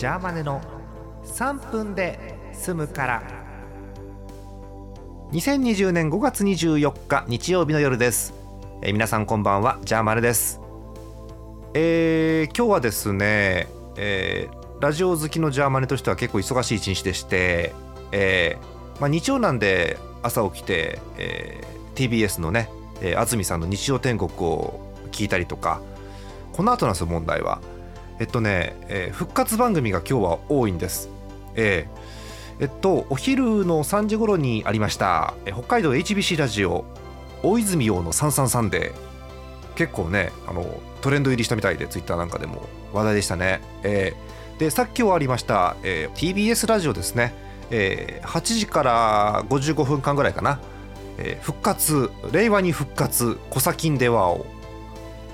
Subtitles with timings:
[0.00, 0.62] ジャーマネの
[1.26, 3.22] 3分で済むから。
[5.32, 8.32] 2020年5月24日日曜日の夜です、
[8.80, 9.78] えー皆さんこんばんは。
[9.84, 10.58] ジャーマネです。
[11.74, 13.68] えー今日はですね、
[13.98, 17.74] えーラジオ好きのジャーマネとしては結構忙しい一日でして、
[18.10, 22.70] えーまあ、日曜なんで朝起きて、えー TBS のね、
[23.02, 24.80] えー安住さんの日曜天国を
[25.12, 25.82] 聞いたりとか
[26.54, 27.60] この後なんですよ問題は。
[28.20, 31.08] えっとね、えー復活番組が今日は多いんです。
[31.56, 36.84] えーえっとお昼の3時頃にありました、北海道 HBC ラジオ
[37.42, 38.94] 大泉洋の「三三サンデー」
[39.74, 40.66] 結構ねあの
[41.00, 44.30] トレンド入りしたみたいでツイッターなんかでも話題でしたね、えー
[44.60, 47.32] でさっき終わりました、えー TBS ラジオですね、
[47.70, 50.60] えー8時から55分間ぐらいかな、
[51.16, 54.44] えー復活令和に復活「コサキンでは」を、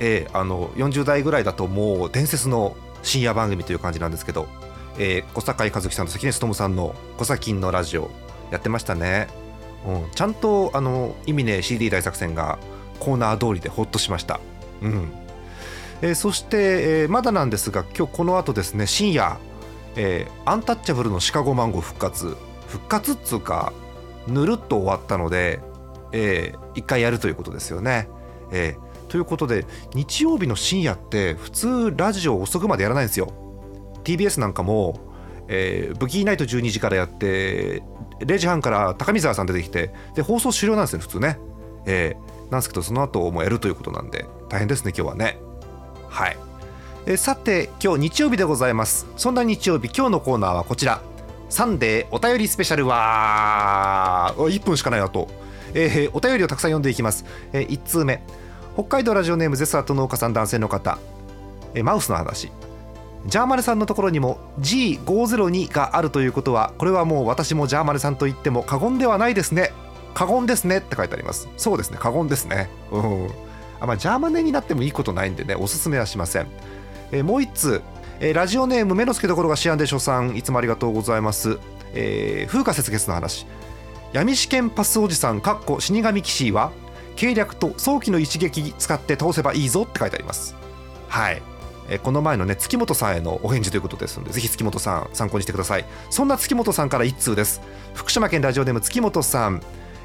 [0.00, 4.46] えーあの40代ぐらいだともう伝説の深夜番組という感じなんですけど、
[4.98, 8.10] えー小坂井和樹さんと関根勤さんの「コサキンのラジオ」
[8.50, 9.28] やってましたね、
[9.86, 12.58] うん、ちゃんとあの意味ね CD 大作戦が
[13.00, 14.40] コーナー通りでほっとしました。
[14.82, 15.10] うん。
[16.02, 16.46] えーそして、
[17.02, 19.38] えーまだなんですが今日この後ですね深夜、
[19.96, 22.36] えーアンタッチャブルのシカゴマンゴー復活。
[22.68, 23.72] 復活っつうか
[24.26, 25.60] ぬるっと終わったので、
[26.12, 28.08] えー一回やるということですよね。
[28.52, 28.85] えー
[29.16, 29.64] ということで
[29.94, 33.32] 日曜日の深夜って普通ラジオ遅くまでやらないんですよ。
[34.04, 35.00] TBS なんかも、
[35.48, 37.82] えーブギーナイト12時からやって
[38.20, 41.38] 0時半から高見沢さん出てきてで放送終了なんですよ普通ね。
[41.86, 45.38] えーなんですけどその後もやるということなんで大変ですね今日はね。
[46.10, 46.36] はい、
[47.06, 49.06] えさて今日日曜日でございます。
[49.16, 51.00] そんな日曜日今日のコーナーはこちら。
[51.48, 55.28] サンデーお便りスペシャルは1分しかないなと、
[55.72, 58.22] えーお便りをたくさん読んでいきます、え1通目。
[58.76, 60.98] 北海道ラジオネームゼスアート農家さん男性の方、
[61.74, 62.52] えマウスの話。
[63.26, 69.72] ジャーマネさんのところにも G502 があるということはこれはもう私もジャーマネさんと言っても過言ではないですね。
[70.12, 70.78] 過言ですね。
[70.78, 71.48] って書いてあります。
[71.56, 71.96] そうですね。
[71.98, 72.68] 過言ですね。
[72.92, 73.30] うん。
[73.80, 76.46] あまあジャーマネになってもいいことないんでねおすすめはしません、
[77.12, 77.82] えもう一通、
[78.20, 81.58] えラジオネーム目の付けどころがシアンでしょさんいつもありがとうございます、
[81.94, 83.46] えー風花雪月の話。
[84.12, 86.72] 闇試験パスおじさんかっこ死神騎士は
[87.16, 90.54] 計略と早期の一撃使って倒せばいいぞって書いてあります。
[91.08, 91.42] はい。
[91.88, 95.84] えこの前のね月本さんへのお返事ということですのでぜひ月本さん参考にしてください。
[96.10, 97.60] そんな月本さんから一通です。
[97.94, 99.62] 福島県ラジオネーム月本さん。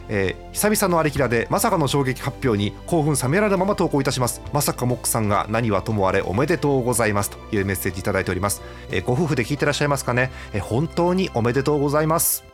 [0.10, 4.42] えー久々のありきらでまさかの衝撃発表に興奮冷められるまま投稿いたします。
[4.52, 7.30] まさかモックさんが何はともあれおめでとうございます。
[7.30, 8.62] というメッセージいただいております、
[8.92, 12.51] えーご夫婦で聞いてらっしゃいますかね、えー本当におめでとうございます。